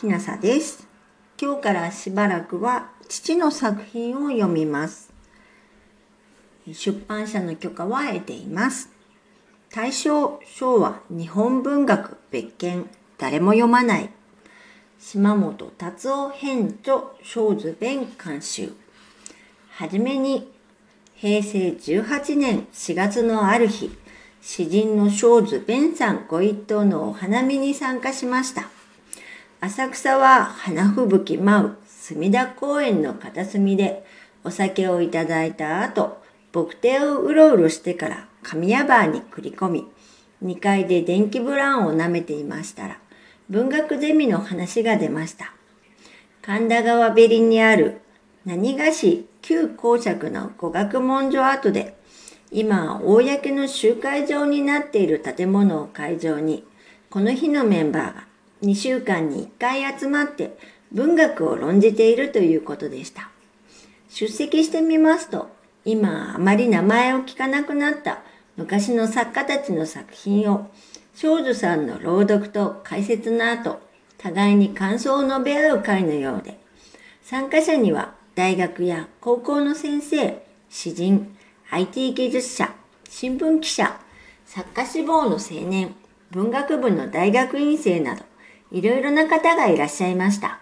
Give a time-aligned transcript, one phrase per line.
[0.00, 0.88] きなさです。
[1.38, 5.12] 今日からしばらくは父の作品を読みます。
[6.72, 8.88] 出版社の許可は得ています。
[9.70, 12.88] 大正昭和日本文学別件
[13.18, 14.08] 誰も読まない
[14.98, 18.72] 島本達夫編著小図弁監修
[19.72, 20.50] はじめに
[21.14, 23.90] 平成18年4月のある日
[24.40, 28.79] 詩人の小図弁さんご一党のお花見に参加しました。
[29.62, 34.06] 浅草は花吹雪舞う隅田公園の片隅で
[34.42, 36.18] お酒をいただいた後、
[36.54, 39.86] 牧庭をうろうろしてから神谷バーに繰り込み、
[40.42, 42.98] 2階で電気ブランを舐めていましたら、
[43.50, 45.52] 文学ゼミの話が出ました。
[46.40, 48.00] 神田川べりにある
[48.46, 51.96] 何がし旧公爵の語学文書跡で、
[52.50, 56.64] 今公の集会場になっている建物を会場に、
[57.10, 58.29] この日のメンバーが
[58.62, 60.56] 2週間に1回集まって
[60.92, 63.30] 文学を論じているということでした。
[64.08, 65.48] 出席してみますと、
[65.84, 68.22] 今あまり名前を聞かなくなった
[68.56, 70.70] 昔の作家たちの作品を
[71.14, 73.80] 少女さんの朗読と解説の後、
[74.18, 76.58] 互いに感想を述べ合う会のようで、
[77.22, 81.36] 参加者には大学や高校の先生、詩人、
[81.70, 82.74] IT 技術者、
[83.08, 83.98] 新聞記者、
[84.44, 85.94] 作家志望の青年、
[86.30, 88.24] 文学部の大学院生など、
[88.72, 90.60] いろいろな方がいらっしゃいました。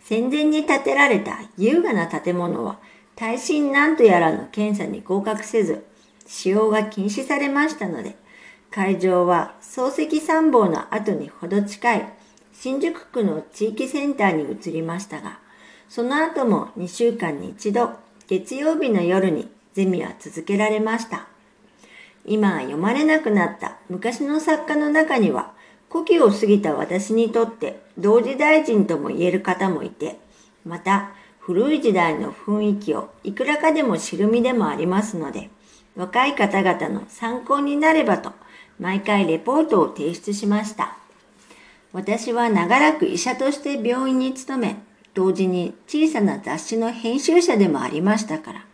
[0.00, 2.78] 戦前に建てられた優雅な建物は
[3.16, 5.84] 耐震なんとやらの検査に合格せず、
[6.26, 8.16] 使用が禁止されましたので、
[8.70, 12.12] 会場は漱石参謀の後にほど近い
[12.52, 15.38] 新宿区の地域センターに移りましたが、
[15.88, 17.90] その後も2週間に一度、
[18.26, 21.26] 月曜日の夜にゼミは続けられました。
[22.24, 25.52] 今は読まれなくなった昔の作家の中には、
[25.96, 30.18] 古希を過ぎた私にとって同時大臣とも言える方もいて、
[30.66, 35.48] また古い時代の雰囲気をいくらかでも知る身でもありますので、
[35.96, 38.32] 若い方々の参考になればと、
[38.78, 40.98] 毎回レポートを提出しました。
[41.94, 44.76] 私は長らく医者として病院に勤め、
[45.14, 48.64] 同時に小さな雑誌の編集者でもありましたから、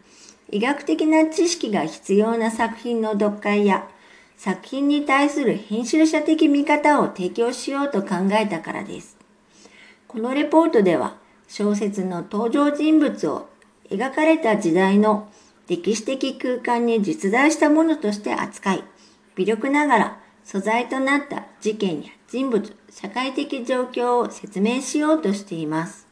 [0.51, 3.87] 医学的な知識が必要な作品の読解や
[4.45, 9.17] 作品に対する編集者的見方を提供しようと考えたからです。
[10.09, 11.15] このレポートでは
[11.47, 13.49] 小説の登場人物を
[13.89, 15.31] 描かれた時代の
[15.69, 18.85] 歴史的空間に実在したものとして扱い、
[19.37, 26.09] 微力ながら素材となった事件や人物、社会的状況を説明しようとしています。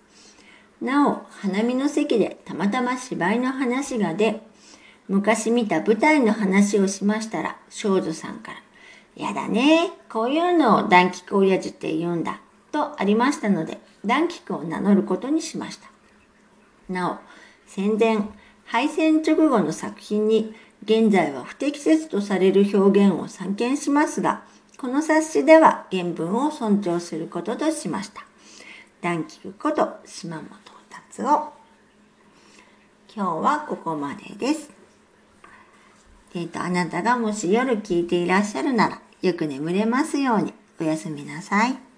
[0.81, 4.41] なお、花見の席でたまたま芝居の話が出、
[5.11, 8.53] 昔見た舞台の話をしましたら、少女さんか
[9.17, 12.41] ら、やだね、こういうのを暖気親父って言うんだ、
[12.71, 15.91] とありましたので、暖気を名乗ることにしました。
[16.89, 17.17] なお、
[17.67, 18.19] 戦前、
[18.65, 20.55] 敗戦直後の作品に、
[20.85, 24.45] 現在は不適切とされる表現を散見しますが、
[24.79, 28.25] この冊子では原文を尊重することとしました。
[29.01, 30.47] 暖気こと島本
[30.89, 31.53] 達夫。
[33.13, 34.80] 今日はここまでです。
[36.35, 41.90] えっ、ー、と、あなたがもし夜聞いていらっしゃるなら、よく眠れますようにおやすみなさい。